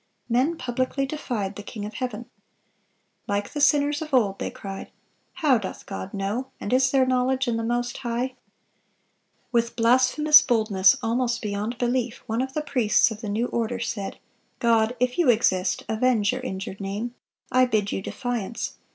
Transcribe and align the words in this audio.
Men 0.27 0.57
publicly 0.57 1.05
defied 1.05 1.55
the 1.55 1.61
King 1.61 1.85
of 1.85 1.93
heaven. 1.93 2.25
Like 3.27 3.53
the 3.53 3.61
sinners 3.61 4.01
of 4.01 4.15
old, 4.15 4.39
they 4.39 4.49
cried, 4.49 4.89
"How 5.45 5.59
doth 5.59 5.85
God 5.85 6.11
know? 6.11 6.47
and 6.59 6.73
is 6.73 6.89
there 6.89 7.05
knowledge 7.05 7.47
in 7.47 7.55
the 7.55 7.63
Most 7.63 7.97
High?"(400) 7.97 8.35
With 9.51 9.75
blasphemous 9.75 10.41
boldness 10.41 10.97
almost 11.03 11.39
beyond 11.43 11.77
belief, 11.77 12.23
one 12.25 12.41
of 12.41 12.53
the 12.55 12.63
priests 12.63 13.11
of 13.11 13.21
the 13.21 13.29
new 13.29 13.45
order 13.49 13.77
said: 13.79 14.17
"God, 14.57 14.95
if 14.99 15.19
You 15.19 15.29
exist, 15.29 15.85
avenge 15.87 16.31
Your 16.31 16.41
injured 16.41 16.81
name. 16.81 17.13
I 17.51 17.67
bid 17.67 17.91
You 17.91 18.01
defiance! 18.01 18.79